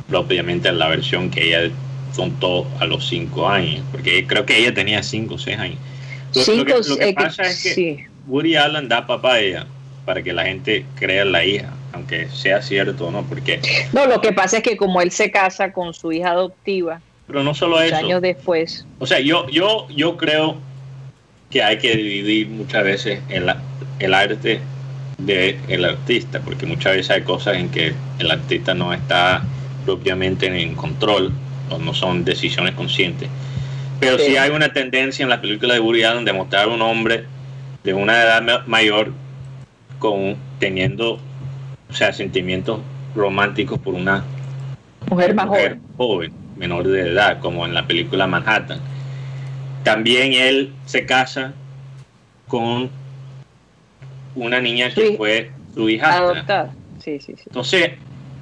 [0.08, 1.72] propiamente la versión que ella
[2.14, 3.82] contó a los cinco años.
[3.90, 5.78] Porque creo que ella tenía cinco o seis años.
[6.34, 7.98] Lo- lo cinco, que, lo que eh, pasa es que sí.
[8.26, 9.66] Woody Allen da papá a ella
[10.04, 13.60] para que la gente crea la hija, aunque sea cierto o no, porque
[13.92, 17.42] No, lo que pasa es que como él se casa con su hija adoptiva pero
[17.42, 17.96] no solo eso.
[17.96, 20.56] años después, O sea, yo, yo, yo creo
[21.50, 23.50] que hay que dividir muchas veces el,
[23.98, 24.60] el arte
[25.18, 29.42] del artista, porque muchas veces hay cosas en que el artista no está
[29.84, 31.32] propiamente en control
[31.70, 33.28] o no son decisiones conscientes.
[34.00, 34.36] Pero sí, Sí.
[34.36, 37.24] hay una tendencia en la película de Woody Allen de mostrar a un hombre
[37.84, 39.12] de una edad ma- mayor
[39.98, 41.18] con teniendo,
[41.88, 42.80] o sea, sentimientos
[43.14, 44.24] románticos por una
[45.10, 46.30] mujer más mujer joven.
[46.30, 48.80] joven, menor de edad, como en la película Manhattan.
[49.84, 51.52] También él se casa
[52.48, 52.90] con
[54.34, 55.16] una niña que Sí.
[55.16, 56.18] fue su hijastra.
[56.24, 56.72] Adoptada.
[57.02, 57.42] Sí, sí, sí.
[57.46, 57.90] Entonces,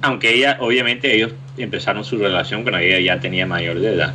[0.01, 4.13] aunque ella, obviamente ellos empezaron su relación cuando ella ya tenía mayor de edad.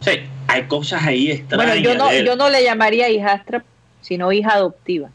[0.00, 0.12] Sí,
[0.46, 1.66] hay cosas ahí extrañas.
[1.66, 3.64] Bueno, yo no, yo no le llamaría hijastra,
[4.00, 5.10] sino hija adoptiva,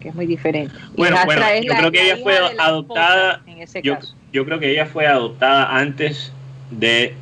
[0.00, 0.74] que es muy diferente.
[0.96, 3.82] Bueno, bueno, es yo la- creo que la ella hija fue adoptada, esposa, En ese
[3.82, 4.14] yo, caso.
[4.32, 6.32] yo creo que ella fue adoptada antes
[6.70, 7.14] de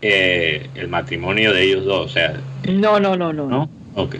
[0.00, 2.34] eh, el matrimonio de ellos dos, o sea,
[2.68, 3.68] No, no, no, no,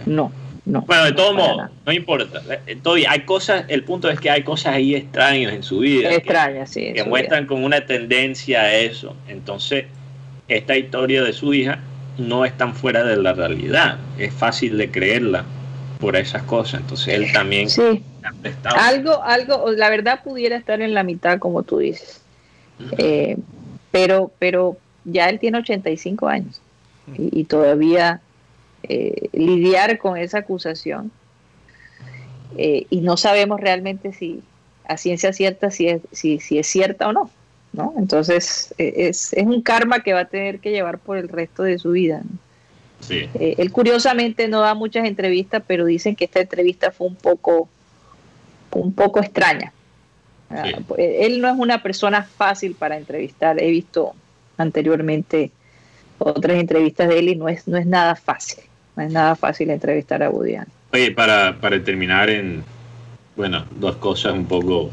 [0.05, 0.31] no.
[0.69, 2.41] No Bueno, de todos modos, no importa.
[2.67, 6.09] Eh, Todavía hay cosas, el punto es que hay cosas ahí extrañas en su vida.
[6.09, 6.93] que- Extraña, sí.
[6.93, 9.15] que muestran como una tendencia a eso.
[9.27, 9.85] Entonces,
[10.47, 11.79] esta historia de su hija
[12.17, 13.97] no es tan fuera de la realidad.
[14.17, 15.45] Es fácil de creerla
[15.99, 16.81] por esas cosas.
[16.81, 17.69] Entonces, él también.
[17.69, 18.03] Sí,
[18.63, 22.21] algo, algo, la verdad pudiera estar en la mitad, como tú dices.
[22.97, 23.37] Eh,
[23.91, 26.61] pero, pero ya él tiene 85 años
[27.17, 28.21] y, y todavía
[28.83, 31.11] eh, lidiar con esa acusación
[32.57, 34.41] eh, y no sabemos realmente si
[34.85, 37.29] a ciencia cierta si es, si, si es cierta o no.
[37.73, 37.93] ¿no?
[37.97, 41.63] Entonces eh, es, es un karma que va a tener que llevar por el resto
[41.63, 42.21] de su vida.
[42.23, 42.37] ¿no?
[43.01, 43.29] Sí.
[43.35, 47.69] Eh, él curiosamente no da muchas entrevistas, pero dicen que esta entrevista fue un poco,
[48.71, 49.71] un poco extraña.
[50.49, 50.73] Ah, Sí.
[50.87, 53.61] pues, Él no es una persona fácil para entrevistar.
[53.61, 54.13] He visto
[54.57, 55.51] anteriormente
[56.17, 58.63] otras entrevistas de él y no es, no es nada fácil.
[58.99, 60.67] No es nada fácil entrevistar a Woody Allen.
[60.91, 62.65] Oye, para, para terminar en,
[63.37, 64.89] bueno, dos cosas un poco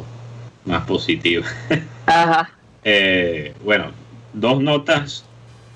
[0.64, 1.52] más positivas.
[2.06, 2.52] Ajá.
[2.84, 3.90] Eh, bueno,
[4.32, 5.24] dos notas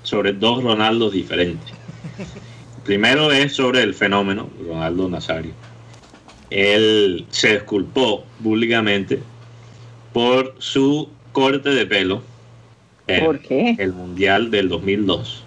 [0.03, 1.73] sobre dos Ronaldos diferentes.
[2.85, 5.51] Primero es sobre el fenómeno, Ronaldo Nazario.
[6.49, 9.21] Él se disculpó públicamente
[10.13, 12.23] por su corte de pelo
[13.07, 13.75] en ¿Por qué?
[13.77, 15.43] el Mundial del 2002.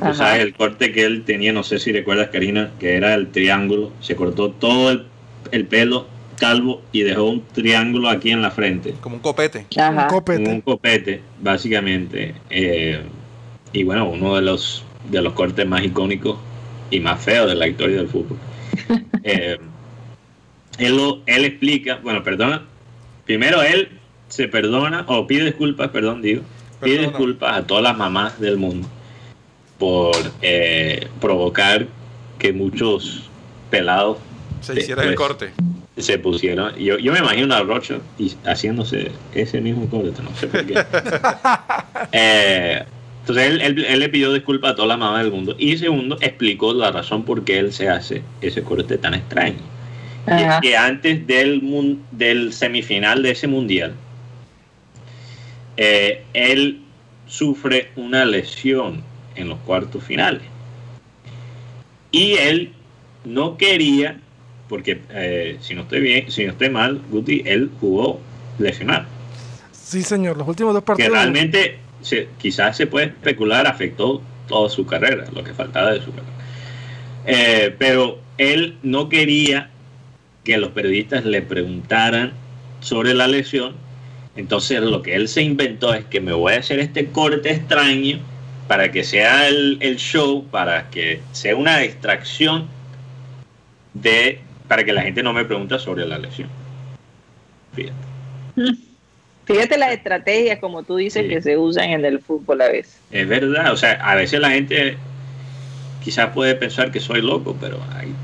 [0.00, 0.14] Ajá.
[0.14, 3.92] sabes, el corte que él tenía, no sé si recuerdas, Karina, que era el triángulo.
[4.00, 5.04] Se cortó todo el,
[5.52, 6.06] el pelo
[6.38, 9.66] calvo y dejó un triángulo aquí en la frente Como un copete.
[9.76, 10.06] Un Ajá.
[10.08, 10.50] copete.
[10.50, 12.34] un copete, básicamente.
[12.50, 13.00] eh,
[13.72, 16.38] y bueno, uno de los, de los cortes más icónicos
[16.90, 18.36] y más feos de la historia del fútbol.
[19.26, 19.56] Eh,
[20.78, 22.62] él, lo- él explica, bueno, perdona,
[23.24, 23.88] primero él
[24.28, 26.42] se perdona, o pide disculpas, perdón, digo,
[26.82, 27.08] pide Perdona.
[27.16, 28.86] disculpas a todas las mamás del mundo
[29.78, 31.86] por eh, provocar
[32.38, 33.22] que muchos
[33.70, 34.18] pelados
[34.60, 35.28] Se hiciera el Después.
[35.28, 35.50] corte.
[35.96, 36.74] se pusieron.
[36.76, 40.74] Yo, yo me imagino a Rocha y haciéndose ese mismo corte, no sé por qué.
[42.12, 42.84] Eh,
[43.20, 45.54] entonces él, él- él le pidió disculpas a todas las mamás del mundo.
[45.58, 49.56] Y segundo, explicó la razón por qué él se hace ese corte tan extraño.
[50.26, 50.60] Y es Ajá.
[50.60, 53.94] que antes del, del semifinal de ese mundial,
[55.76, 56.80] eh, él
[57.26, 59.02] sufre una lesión
[59.36, 60.42] en los cuartos finales.
[62.10, 62.72] Y él
[63.24, 64.20] no quería,
[64.68, 68.20] porque eh, si no estoy bien, si no estoy mal, Guti, él jugó
[68.58, 69.06] lesionado.
[69.72, 70.36] Sí, señor.
[70.36, 71.12] Los últimos dos Que partidos.
[71.12, 76.10] realmente se- quizás se puede especular, afectó toda su carrera, lo que faltaba de su
[76.12, 76.32] carrera.
[77.26, 79.70] Eh, pero él no quería
[80.44, 82.32] que los periodistas le preguntaran
[82.80, 83.74] sobre la lesión.
[84.36, 88.18] Entonces lo que él se inventó es que me voy a hacer este corte extraño
[88.68, 92.66] para que sea el, el show, para que sea una distracción
[93.92, 96.48] de para que la gente no me pregunte sobre la lesión.
[97.74, 97.94] Fíjate.
[99.46, 101.28] Fíjate las estrategias, como tú dices, Sí.
[101.28, 102.98] que se usan en el fútbol a veces.
[103.10, 104.96] Es verdad, o sea, a veces la gente
[106.02, 108.14] quizás puede pensar que soy loco, pero hay,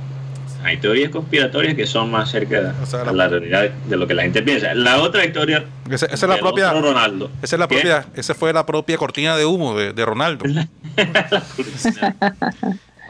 [0.64, 4.14] hay teorías conspiratorias que son más cerca O sea, la- la realidad de lo que
[4.14, 4.74] la gente piensa.
[4.74, 6.72] La otra historia Esa, esa es la propia.
[6.72, 7.30] Ronaldo.
[7.42, 7.76] Esa es la ¿Qué?
[7.76, 10.44] propia, esa fue la propia cortina de humo de, de Ronaldo.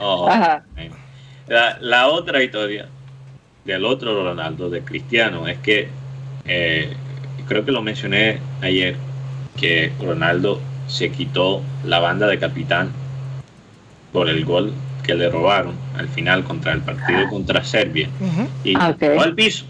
[0.02, 0.30] Oh,
[1.80, 2.88] la otra historia
[3.66, 5.88] del otro Ronaldo, de Cristiano, es que
[6.46, 6.94] eh,
[7.46, 8.96] creo que lo mencioné ayer,
[9.58, 12.90] que Ronaldo se quitó la banda de capitán
[14.12, 14.72] por el gol
[15.10, 18.08] que le robaron al final contra el partido contra Serbia
[18.62, 19.64] y Ah, al piso.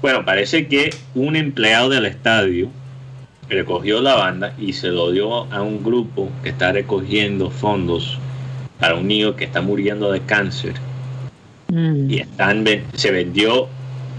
[0.00, 2.70] Bueno, parece que un empleado del estadio
[3.50, 8.18] recogió la banda y se lo dio a un grupo que está recogiendo fondos
[8.78, 10.74] para un niño que está muriendo de cáncer
[11.70, 12.10] Mm.
[12.10, 13.68] y están se vendió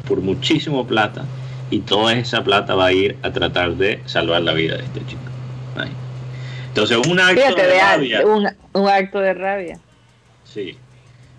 [0.07, 1.25] por muchísimo plata
[1.69, 4.99] y toda esa plata va a ir a tratar de salvar la vida de este
[5.05, 5.21] chico.
[5.75, 5.91] Ahí.
[6.71, 9.77] Entonces, un acto Fíjate, de rabia, un, un acto de rabia.
[10.45, 10.77] sí,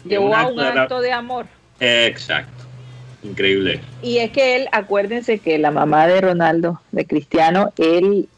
[0.05, 1.47] Llevó a un acto de amor.
[1.81, 2.64] exacto,
[3.23, 3.81] increíble.
[4.03, 8.29] Y es que él, acuérdense que la mamá de Ronaldo, de Cristiano, él,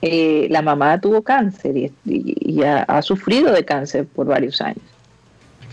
[0.00, 4.60] eh, la mamá tuvo cáncer y, y- y ha, ha sufrido de cáncer por varios
[4.60, 4.78] años.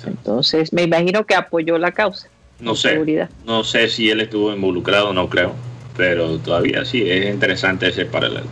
[0.05, 2.27] Entonces, me imagino que apoyó la causa.
[2.59, 3.29] No sé, seguridad.
[3.45, 5.53] no sé si él estuvo involucrado, no creo,
[5.95, 8.47] pero todavía sí, es interesante ese paralelo.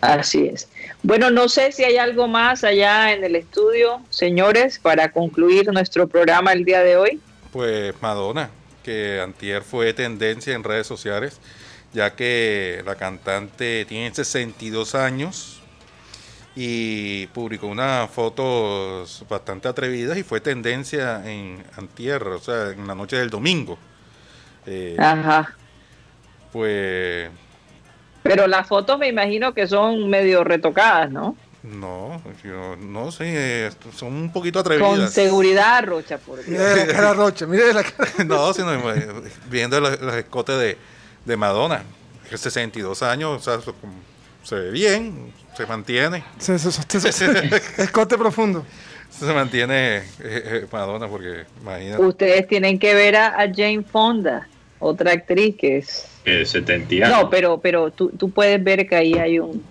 [0.00, 0.68] Así es.
[1.02, 6.08] Bueno, no sé si hay algo más allá en el estudio, señores, para concluir nuestro
[6.08, 7.20] programa el día de hoy.
[7.52, 8.50] Pues Madonna,
[8.82, 11.38] que antier fue tendencia en redes sociales,
[11.92, 15.60] ya que la cantante tiene 62 años
[16.56, 22.94] y publicó unas fotos bastante atrevidas y fue tendencia en antier, o sea, en la
[22.94, 23.78] noche del domingo.
[24.66, 25.54] Eh, Ajá.
[26.52, 27.30] Pues
[28.22, 31.36] Pero las fotos me imagino que son medio retocadas, ¿no?
[31.62, 35.12] no, yo no sé, eh, son un poquito Con atrevidas.
[35.12, 36.48] seguridad, Rocha, por Dios.
[36.58, 38.10] Mire la cara rocha, mire la cara.
[38.26, 39.06] No, sino eh,
[39.50, 40.78] viendo los, los escotes de,
[41.26, 41.82] de Madonna,
[42.30, 43.74] que 62 años, o sea,
[44.42, 48.64] se ve bien, se mantiene, Se- se- se- se- Escote profundo.
[49.10, 52.02] se mantiene eh, eh, Madonna, porque imagínate.
[52.02, 54.48] Ustedes tienen que ver a, a Jane Fonda,
[54.80, 56.08] otra actriz que es...
[56.24, 57.16] El 70 y algo.
[57.22, 59.62] No, pero, pero tú, tú puedes ver que ahí hay un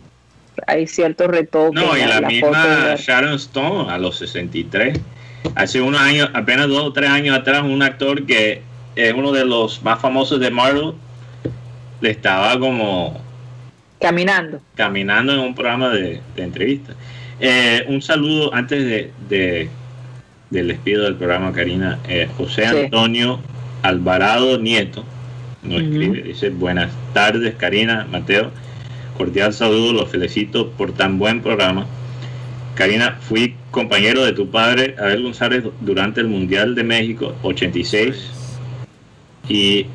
[0.67, 1.73] hay cierto retoque.
[1.79, 4.99] No, y la, misma Sharon Stone a los 63.
[5.55, 8.61] Hace unos años, apenas dos o tres años atrás, un actor que
[8.95, 10.93] es uno de los más famosos de Marvel,
[12.01, 13.21] le estaba como
[14.01, 14.59] Caminando.
[14.75, 16.95] caminando en un programa de, de entrevistas.
[17.39, 19.69] Eh, un saludo antes de, de-
[20.49, 21.99] del despido del programa, Karina.
[22.07, 22.89] Eh, José Sí.
[23.81, 25.05] Alvarado Nieto
[25.63, 28.51] nos escribe, dice, buenas tardes, Karina, Mateo.
[29.17, 31.85] Cordial saludo, los felicito por tan buen programa.
[32.75, 38.31] Karina, fui compañero de tu padre, Abel González, durante el Mundial de México 86
[39.49, 39.85] y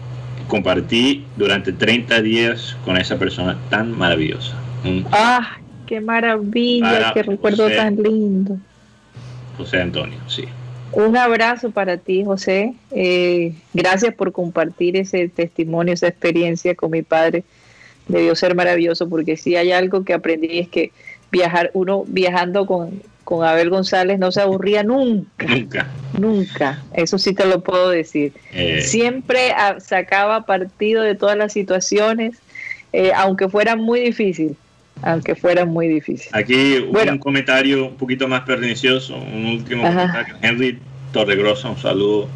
[0.49, 4.55] compartí durante 30 días con esa persona tan maravillosa.
[5.13, 5.57] ¡Ah!
[5.87, 7.13] ¡Qué maravilla!
[7.15, 7.77] ¡Qué recuerdo José.
[7.77, 8.59] tan lindo!
[9.57, 10.45] José Antonio, sí.
[10.97, 12.75] Un abrazo para ti, José.
[12.91, 17.45] Eh, gracias por compartir ese testimonio, esa experiencia con mi padre.
[18.09, 20.93] Debió ser maravilloso porque si hay algo que aprendí es que
[21.33, 25.87] viajar, uno viajando con, con Abel González no se aburría nunca, Nunca.
[26.19, 26.83] nunca.
[26.93, 28.33] Eso sí te lo puedo decir.
[28.53, 32.37] eh, Siempre ah, sacaba partido de todas las situaciones,
[32.93, 34.57] eh, aunque fueran muy difíciles,
[35.03, 36.35] aunque fueran muy difíciles.
[36.35, 37.13] Aquí Bueno.
[37.13, 39.95] un comentario un poquito más pernicioso, un último Ajá.
[40.09, 40.37] comentario.
[40.43, 40.79] Henry
[41.13, 42.29] Torregrosa, un saludo.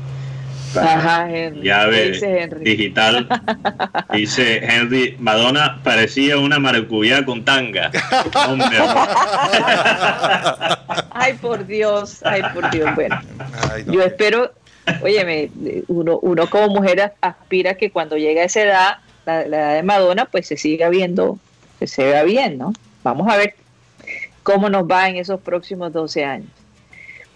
[0.77, 1.61] Ajá, Henry.
[1.63, 2.65] ¿Qué Llave dice Henry?
[2.65, 3.27] digital.
[4.13, 7.91] Dice Henry, Madonna parecía una maracuyá con tanga.
[8.47, 8.69] Hombre,
[11.11, 12.95] Ay, por Dios, ay, por Dios.
[12.95, 13.21] Bueno,
[13.73, 14.53] Ay, no, yo espero,
[15.03, 15.51] óyeme,
[15.89, 19.75] uno, uno como mujer a- aspira que cuando llegue a esa edad, la, la edad
[19.77, 21.39] de Madonna, pues se siga viendo,
[21.79, 22.73] que se vea bien, ¿no?
[23.05, 23.55] Vamos a ver
[24.43, 26.51] cómo nos va en esos próximos 12 años.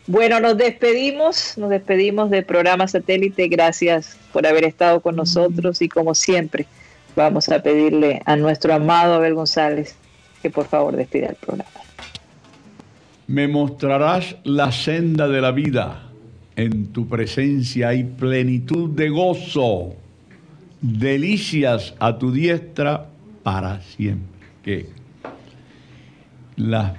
[0.07, 3.47] Bueno, nos despedimos, nos despedimos del programa satélite.
[3.49, 6.67] Gracias por haber estado con nosotros y como siempre,
[7.15, 9.95] vamos a pedirle a nuestro amado Abel González
[10.43, 11.71] que por favor despida el programa.
[13.29, 16.09] Me mostrarás la senda de la vida.
[16.57, 19.95] En tu presencia hay plenitud de gozo,
[20.81, 23.07] delicias a tu diestra
[23.43, 24.32] para siempre.
[24.63, 24.87] Que
[26.57, 26.97] la,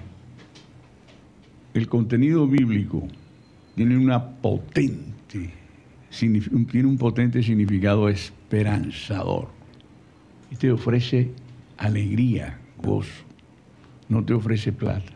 [1.73, 3.08] el contenido bíblico
[3.76, 5.52] tiene una potente,
[6.10, 9.47] tiene un potente significado esperanzador.
[10.52, 11.32] Y te ofrece
[11.78, 13.23] alegría, gozo.
[14.10, 15.13] No te ofrece plata.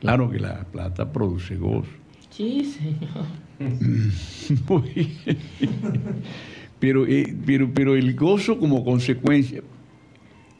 [0.00, 1.90] Claro que la plata produce gozo.
[2.30, 3.26] Sí, señor.
[6.78, 9.62] pero, eh, pero, pero el gozo como consecuencia,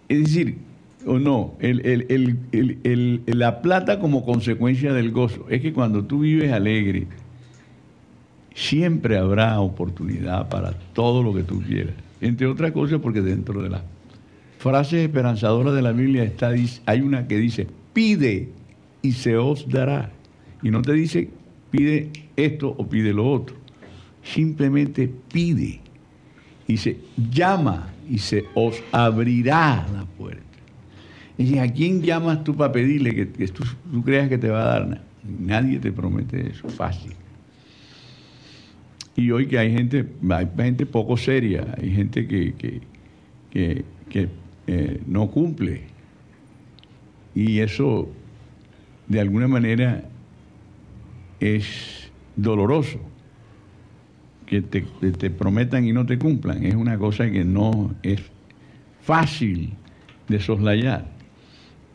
[0.09, 0.57] es decir,
[1.06, 6.20] o no, el- el- el- la plata como consecuencia del gozo, es que cuando tú
[6.20, 7.06] vives alegre,
[8.54, 11.94] siempre habrá oportunidad para todo lo que tú quieras.
[12.20, 13.82] Entre otras cosas, porque dentro de las
[14.58, 16.50] frases esperanzadoras de la Biblia está,
[16.87, 18.48] hay una que dice, pide
[19.02, 20.11] y se os dará.
[20.62, 21.30] Y no te dice,
[21.70, 23.54] pide esto o pide lo otro.
[24.24, 25.80] Simplemente pide.
[26.66, 26.98] Dice,
[27.32, 30.42] llama y se os abrirá la puerta.
[31.38, 33.64] Y ¿a quién llamas tú para pedirle que, tú,
[34.05, 35.02] creas que te va a dar?
[35.38, 37.12] Nadie te promete eso, fácil.
[39.15, 44.29] Y hoy que hay gente, hay gente poco seria, hay gente que, que, que-
[44.71, 45.83] eh, no cumple.
[47.35, 48.10] Y eso,
[49.06, 50.04] de alguna manera,
[51.40, 53.00] es doloroso.
[54.44, 56.65] Que te, que te prometan y no te cumplan.
[56.65, 58.21] Es una cosa que no es
[59.02, 59.73] fácil
[60.29, 61.17] de soslayar.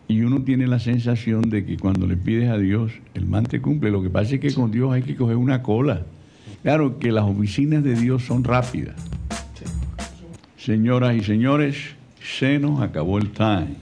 [0.07, 3.61] Y uno tiene la sensación de que cuando le pides a Dios, el man te
[3.61, 3.91] cumple.
[3.91, 6.05] Lo que pasa es que con Dios hay que coger una cola.
[6.61, 8.95] Claro que las oficinas de Dios son rápidas.
[10.57, 11.75] Señoras y señores,
[12.21, 13.75] se nos acabó el time.